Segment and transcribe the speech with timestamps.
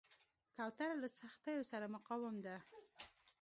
[0.55, 2.55] کوتره له سختیو سره مقاوم ده.